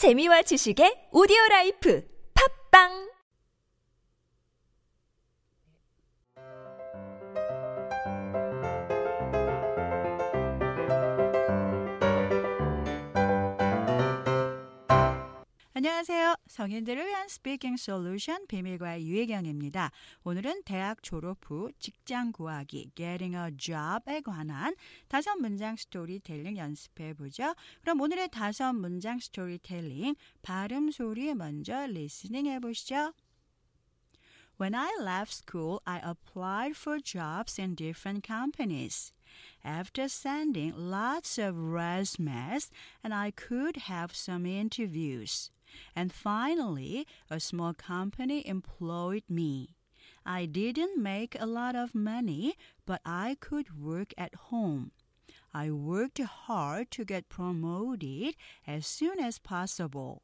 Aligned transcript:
재미와 0.00 0.40
지식의 0.48 1.12
오디오 1.12 1.36
life. 1.50 2.00
팟빵 2.32 3.09
안녕하세요. 16.00 16.36
성인들을 16.46 17.06
위한 17.06 17.28
speaking 17.28 17.76
solution 17.76 18.46
비밀과외 18.46 19.06
유혜경입니다. 19.06 19.90
오늘은 20.24 20.62
대학 20.62 21.02
졸업 21.02 21.40
후 21.44 21.70
직장 21.78 22.32
구하기 22.32 22.92
getting 22.94 23.36
a 23.36 23.54
job에 23.54 24.22
관한 24.22 24.74
다섯 25.08 25.36
문장 25.36 25.76
스토리텔링 25.76 26.56
연습해 26.56 27.12
보죠. 27.12 27.54
그럼 27.82 28.00
오늘의 28.00 28.30
다섯 28.30 28.72
문장 28.72 29.18
스토리텔링 29.18 30.14
발음 30.40 30.90
소리 30.90 31.34
먼저 31.34 31.86
리스닝 31.86 32.46
해 32.46 32.60
보시죠. 32.60 33.12
When 34.58 34.74
I 34.74 34.88
left 35.02 35.34
school, 35.34 35.80
I 35.84 35.98
applied 35.98 36.78
for 36.78 36.98
jobs 36.98 37.60
in 37.60 37.76
different 37.76 38.26
companies. 38.26 39.12
After 39.64 40.08
sending 40.08 40.74
lots 40.76 41.38
of 41.38 41.56
resumes, 41.56 42.70
and 43.02 43.14
I 43.14 43.30
could 43.30 43.76
have 43.76 44.14
some 44.14 44.46
interviews. 44.46 45.50
And 45.94 46.12
finally, 46.12 47.06
a 47.30 47.40
small 47.40 47.74
company 47.74 48.46
employed 48.46 49.24
me. 49.28 49.76
I 50.26 50.46
didn't 50.46 51.00
make 51.00 51.36
a 51.38 51.46
lot 51.46 51.76
of 51.76 51.94
money, 51.94 52.56
but 52.86 53.00
I 53.04 53.36
could 53.40 53.80
work 53.80 54.12
at 54.18 54.34
home. 54.34 54.92
I 55.52 55.70
worked 55.70 56.20
hard 56.20 56.90
to 56.92 57.04
get 57.04 57.28
promoted 57.28 58.36
as 58.66 58.86
soon 58.86 59.18
as 59.18 59.38
possible. 59.38 60.22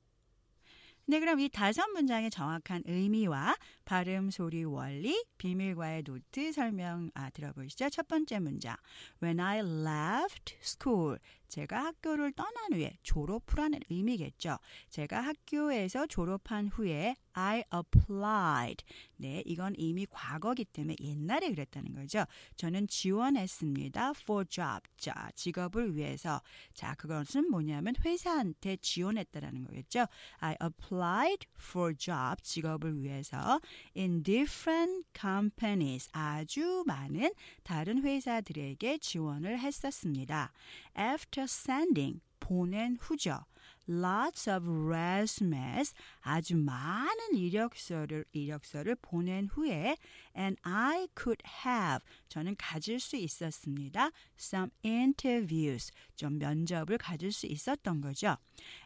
네, 1.09 1.21
그럼 1.21 1.39
이 1.39 1.49
다섯 1.49 1.87
문장의 1.93 2.31
정확한 2.31 2.83
의미와 2.85 3.57
발음 3.85 4.31
소리 4.31 4.65
원리, 4.65 5.25
비밀과외 5.39 6.03
노트 6.03 6.51
설명 6.51 7.13
아, 7.15 7.31
들어보시죠. 7.31 7.91
첫 7.91 8.09
번째 8.09 8.41
문장. 8.41 8.75
When 9.23 9.39
I 9.39 9.61
left 9.61 10.57
school. 10.61 11.19
제가 11.49 11.85
학교를 11.85 12.33
떠난 12.33 12.73
후에 12.73 12.97
졸업 13.03 13.43
후라는 13.47 13.81
의미겠죠. 13.91 14.59
제가 14.91 15.21
학교에서 15.21 16.07
졸업한 16.07 16.69
후에 16.69 17.15
I 17.37 17.65
applied. 17.73 18.83
네, 19.17 19.43
이건 19.45 19.75
이미 19.77 20.07
과거기 20.07 20.65
때문에 20.65 20.97
옛날에 21.01 21.51
그랬다는 21.51 21.93
거죠. 21.93 22.25
저는 22.57 22.89
지원했습니다. 22.89 24.15
for 24.23 24.47
job. 24.47 24.81
자, 24.97 25.31
직업을 25.35 25.95
위해서. 25.95 26.41
자, 26.73 26.95
그것은 26.95 27.51
뭐냐면 27.51 27.95
회사한테 28.03 28.79
지원했다라는 28.79 29.65
거겠죠. 29.65 30.07
I 30.39 30.57
applied 30.63 31.47
for 31.61 31.95
job. 31.95 32.43
직업을 32.43 33.03
위해서 33.03 33.61
in 33.95 34.23
different 34.23 35.05
companies. 35.19 36.09
아주 36.13 36.85
많은 36.87 37.33
다른 37.63 38.03
회사들에게 38.03 38.97
지원을 38.99 39.59
했었습니다. 39.59 40.53
After 40.99 41.36
sending. 41.45 42.21
보낸 42.41 42.97
후죠. 43.01 43.45
lots 43.89 44.49
of 44.49 44.69
resumes 44.69 45.95
아주 46.21 46.57
많은 46.57 47.35
이력서를 47.35 48.25
이력서를 48.33 48.97
보낸 48.97 49.47
후에 49.47 49.97
and 50.37 50.61
I 50.63 51.09
could 51.17 51.43
have 51.65 52.05
저는 52.29 52.57
가질 52.57 53.01
수 53.01 53.17
있었습니다. 53.17 54.11
some 54.39 54.71
interviews 54.85 55.93
좀 56.17 56.39
면접을 56.39 56.99
가질 56.99 57.33
수 57.33 57.47
있었던 57.47 58.01
거죠. 58.01 58.37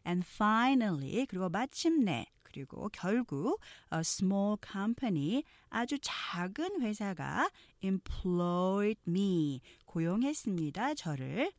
and 0.06 0.26
finally 0.26 1.26
그리고 1.26 1.48
마침내 1.48 2.26
그리고 2.42 2.88
결국 2.92 3.60
a 3.92 4.00
small 4.00 4.56
company 4.60 5.44
아주 5.68 5.98
작은 6.00 6.82
회사가 6.82 7.50
employed 7.82 9.00
me 9.08 9.60
고용했습니다. 9.86 10.94
저를 10.94 11.52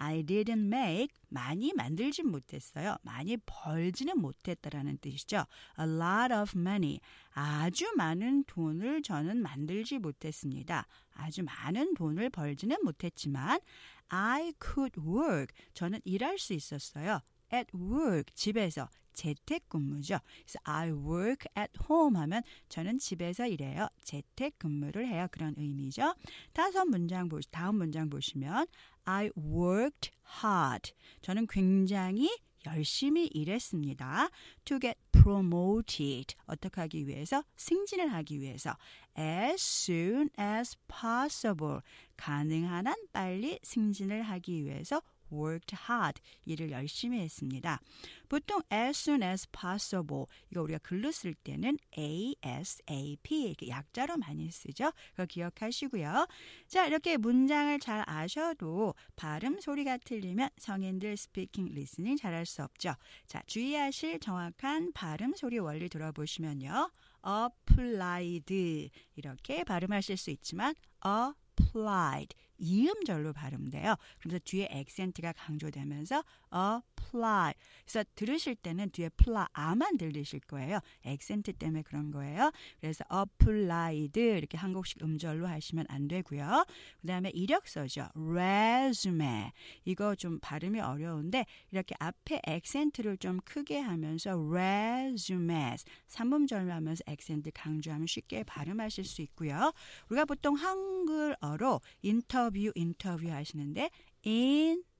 I 0.00 0.22
didn't 0.22 0.72
make 0.72 1.08
많이 1.28 1.72
만들진 1.74 2.30
못했어요. 2.30 2.96
많이 3.02 3.36
벌지는 3.36 4.18
못했다라는 4.20 4.98
뜻이죠. 4.98 5.44
A 5.78 5.86
lot 5.86 6.32
of 6.32 6.58
money 6.58 7.00
아주 7.32 7.92
많은 7.96 8.44
돈을 8.44 9.02
저는 9.02 9.42
만들지 9.42 9.98
못했습니다. 9.98 10.86
아주 11.14 11.42
많은 11.42 11.94
돈을 11.94 12.30
벌지는 12.30 12.76
못했지만 12.84 13.60
I 14.08 14.52
could 14.62 15.00
work 15.00 15.54
저는 15.74 16.00
일할 16.04 16.38
수 16.38 16.52
있었어요. 16.54 17.20
at 17.52 17.76
work 17.76 18.32
집에서 18.34 18.88
재택근무죠. 19.18 20.18
그래서 20.44 20.58
I 20.62 20.90
work 20.90 21.46
at 21.58 21.72
home 21.90 22.16
하면 22.16 22.42
저는 22.68 22.98
집에서 22.98 23.46
일해요. 23.46 23.88
재택근무를 24.04 25.06
해요. 25.08 25.26
그런 25.32 25.54
의미죠. 25.56 26.14
다섯 26.52 26.84
문장 26.84 27.28
보시 27.28 27.50
다음 27.50 27.76
문장 27.76 28.08
보시면 28.08 28.66
I 29.04 29.30
worked 29.36 30.12
hard. 30.42 30.92
저는 31.22 31.48
굉장히 31.48 32.30
열심히 32.66 33.26
일했습니다. 33.26 34.30
To 34.64 34.78
get 34.78 34.98
promoted. 35.10 36.34
어떻게 36.46 36.80
하기 36.82 37.06
위해서? 37.06 37.42
승진을 37.56 38.12
하기 38.12 38.40
위해서. 38.40 38.76
As 39.18 39.54
soon 39.60 40.30
as 40.38 40.76
possible. 40.86 41.80
가능한 42.16 42.86
한 42.86 42.94
빨리 43.12 43.58
승진을 43.62 44.22
하기 44.22 44.64
위해서 44.64 45.02
worked 45.32 45.76
hard. 45.88 46.20
일을 46.44 46.70
열심히 46.70 47.20
했습니다. 47.20 47.80
보통 48.28 48.60
as 48.72 48.90
soon 48.90 49.22
as 49.22 49.46
possible 49.50 50.26
이거 50.50 50.62
우리가 50.62 50.78
글로 50.78 51.10
쓸 51.10 51.34
때는 51.34 51.78
ASAP 51.96 53.42
이렇게 53.42 53.68
약자로 53.68 54.16
많이 54.16 54.50
쓰죠. 54.50 54.92
그거 55.12 55.26
기억하시고요. 55.26 56.26
자 56.66 56.86
이렇게 56.86 57.16
문장을 57.16 57.78
잘 57.80 58.04
아셔도 58.06 58.94
발음 59.16 59.60
소리가 59.60 59.98
틀리면 59.98 60.50
성인들 60.58 61.16
speaking 61.16 61.66
listening 61.74 62.16
잘할 62.16 62.46
수 62.46 62.62
없죠. 62.62 62.94
자 63.26 63.42
주의하실 63.46 64.20
정확한 64.20 64.92
발음 64.92 65.34
소리 65.34 65.58
원리 65.58 65.88
들어보시면요. 65.88 66.90
applied 67.26 68.90
이렇게 69.16 69.64
발음하실 69.64 70.16
수 70.16 70.30
있지만 70.30 70.74
applied 71.04 72.34
이음절로 72.58 73.32
발음돼요. 73.32 73.96
그래서 74.20 74.38
뒤에 74.44 74.68
액센트가 74.70 75.32
강조되면서 75.32 76.24
apply. 76.54 77.54
그래서 77.84 78.04
들으실 78.14 78.56
때는 78.56 78.90
뒤에 78.90 79.08
플라 79.10 79.48
아만 79.52 79.96
들리실 79.96 80.40
거예요. 80.40 80.80
액센트 81.04 81.52
때문에 81.52 81.82
그런 81.82 82.10
거예요. 82.10 82.50
그래서 82.80 83.04
applied 83.12 84.20
이렇게 84.20 84.58
한국식 84.58 85.02
음절로 85.02 85.46
하시면 85.46 85.86
안 85.88 86.08
되고요. 86.08 86.64
그다음에 87.00 87.30
이력서죠. 87.30 88.08
resume. 88.14 89.50
이거 89.84 90.14
좀 90.14 90.38
발음이 90.40 90.80
어려운데 90.80 91.44
이렇게 91.70 91.94
앞에 91.98 92.40
액센트를 92.46 93.18
좀 93.18 93.40
크게 93.44 93.78
하면서 93.78 94.30
resumes. 94.30 95.84
삼음절로 96.06 96.72
하면서 96.72 97.02
액센트 97.06 97.50
강조하면 97.54 98.06
쉽게 98.06 98.42
발음하실 98.44 99.04
수 99.04 99.22
있고요. 99.22 99.72
우리가 100.10 100.24
보통 100.24 100.54
한글어로 100.54 101.80
인터 102.02 102.47
인터뷰 102.48 102.72
인터뷰 102.74 103.30
하시는데 103.30 103.90
interviews 104.24 104.92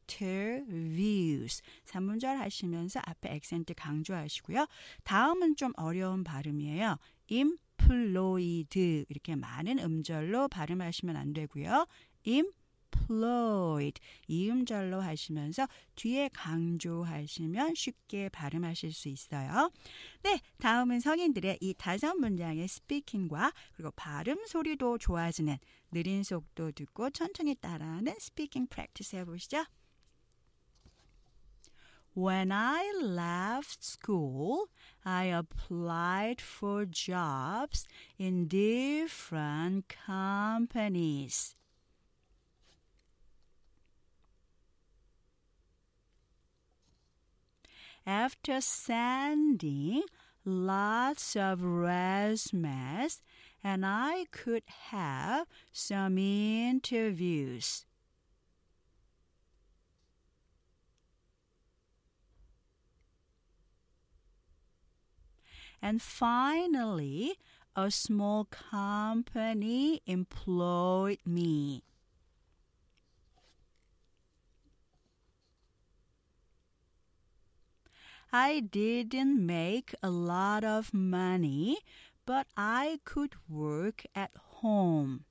3문절 1.87 2.37
하시면서 2.37 3.01
앞에 3.05 3.35
액센트 3.35 3.75
강조하시고요. 3.75 4.67
다음은 5.05 5.57
좀 5.57 5.73
어려운 5.77 6.25
발음이에요. 6.25 6.99
employed 7.31 9.07
이렇게 9.09 9.37
많은 9.37 9.79
음절로 9.79 10.49
발음하시면 10.49 11.17
안 11.17 11.33
되고요. 11.33 11.87
employed 12.27 12.58
이음절로 14.27 15.01
하시면서 15.01 15.67
뒤에 15.95 16.29
강조하시면 16.33 17.75
쉽게 17.75 18.29
발음하실 18.29 18.93
수 18.93 19.09
있어요. 19.09 19.71
네, 20.23 20.41
다음은 20.59 21.01
성인들의 21.01 21.59
이 21.61 21.75
다섯 21.75 22.15
문장의 22.15 22.69
speaking과 22.69 23.53
그리고 23.75 23.91
발음 23.93 24.47
소리도 24.47 24.99
좋아지는 24.99 25.59
느린 25.91 26.23
속도 26.23 26.71
듣고 26.73 27.11
천천히 27.11 27.55
따라하는 27.55 28.15
speaking 28.19 28.67
practice 28.69 29.17
해보시죠. 29.17 29.65
When 32.17 32.51
I 32.51 32.91
left 33.01 33.85
school, 33.85 34.67
I 35.05 35.27
applied 35.27 36.43
for 36.43 36.85
jobs 36.85 37.87
in 38.19 38.49
different 38.49 39.87
companies. 39.89 41.58
After 48.09 48.63
sending 48.63 50.03
lots 50.43 51.37
of 51.37 51.63
resumes, 51.63 53.21
and 53.63 53.85
I 53.85 54.25
could 54.31 54.63
have 54.67 55.47
some 55.73 56.17
interviews. 56.17 57.85
And 65.83 66.01
finally, 66.01 67.35
a 67.77 67.91
small 67.91 68.47
company 68.47 70.01
employed 70.07 71.19
me. 71.27 71.83
I 78.32 78.62
didn't 78.62 79.46
make 79.46 79.94
a 80.02 80.10
lot 80.10 80.64
of 80.64 80.94
money, 80.94 81.78
but 82.26 82.48
I 82.58 83.00
could 83.06 83.36
work 83.48 84.06
at 84.16 84.32
home. 84.36 85.26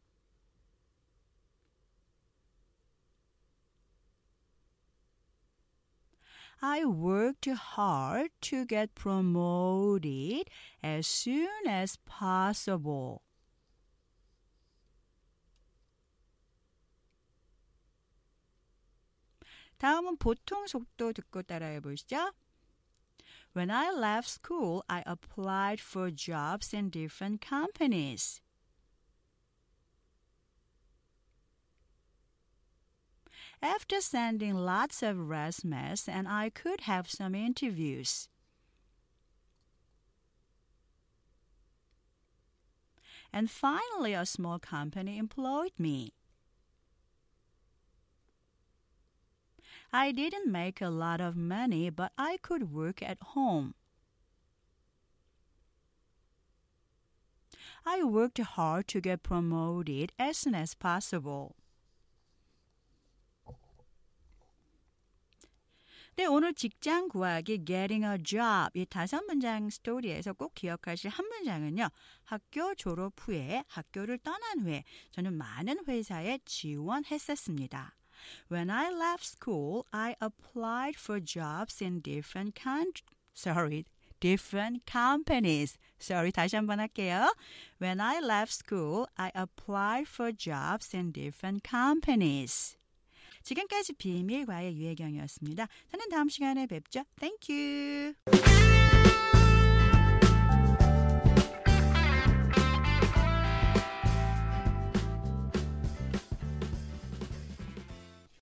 I 6.63 6.85
worked 6.85 7.49
hard 7.49 8.31
to 8.43 8.65
get 8.65 8.95
promoted 8.95 10.49
as 10.81 11.09
soon 11.09 11.67
as 11.67 11.99
possible. 12.07 13.23
다음은 19.79 20.19
보통 20.19 20.69
속도 20.69 21.13
듣고 21.13 21.43
따라해 21.43 21.81
보시죠. 21.81 22.33
When 23.58 23.72
I 23.72 23.90
left 23.90 24.30
school, 24.30 24.86
I 24.88 25.02
applied 25.08 25.82
for 25.82 26.12
jobs 26.12 26.76
in 26.76 26.92
different 26.92 27.42
companies. 27.42 28.40
After 33.60 34.00
sending 34.00 34.54
lots 34.54 35.02
of 35.02 35.28
resumes, 35.28 36.08
and 36.08 36.28
I 36.28 36.52
could 36.52 36.82
have 36.82 37.10
some 37.10 37.34
interviews. 37.34 38.30
And 43.34 43.50
finally, 43.50 44.14
a 44.14 44.28
small 44.28 44.60
company 44.60 45.18
employed 45.18 45.72
me. 45.80 46.14
I 49.98 50.12
didn't 50.12 50.52
make 50.52 50.80
a 50.80 50.92
lot 50.92 51.20
of 51.20 51.36
money, 51.36 51.90
but 51.90 52.12
I 52.20 52.38
could 52.44 52.72
work 52.72 53.02
at 53.02 53.18
home. 53.34 53.74
I 57.84 58.04
worked 58.04 58.38
hard 58.38 58.88
to 58.90 59.02
get 59.02 59.24
promoted 59.24 60.12
as 60.20 60.38
soon 60.38 60.54
as 60.54 60.76
possible. 60.76 61.56
네, 66.16 66.28
오늘 66.28 66.54
직장 66.54 67.10
구하기 67.10 67.66
getting 67.66 68.06
a 68.06 68.20
job 68.22 68.70
이 68.76 68.86
다섯 68.86 69.24
문장 69.26 69.68
스토리에서 69.68 70.34
꼭 70.34 70.54
기억하실 70.54 71.10
한 71.10 71.28
문장은요. 71.28 71.90
학교 72.24 72.76
졸업 72.76 73.14
후에 73.18 73.64
학교를 73.68 74.20
떠난 74.20 74.60
후에 74.60 74.84
저는 75.10 75.34
많은 75.34 75.86
회사에 75.88 76.38
지원했었습니다. 76.46 77.97
When 78.49 78.71
I 78.71 78.91
left 78.91 79.25
school, 79.25 79.87
I 79.93 80.17
applied 80.21 80.97
for 80.97 81.21
jobs 81.21 81.81
in 81.83 82.01
different 82.01 82.55
con 82.55 82.93
sorry, 83.35 83.87
different 84.21 84.87
companies. 84.87 85.79
Sorry, 85.99 86.31
다시 86.31 86.57
한번 86.57 86.79
할게요. 86.79 87.33
When 87.79 88.01
I 88.01 88.21
left 88.21 88.53
school, 88.53 89.07
I 89.17 89.31
applied 89.35 90.07
for 90.09 90.33
jobs 90.33 90.95
in 90.95 91.13
different 91.13 91.63
companies. 91.69 92.77
지금까지 93.43 93.95
비밀과의 93.95 94.77
유혜경이었습니다. 94.77 95.67
저는 95.91 96.09
다음 96.11 96.29
시간에 96.29 96.67
뵙죠. 96.67 97.05
Thank 97.19 97.49
you. 97.51 98.15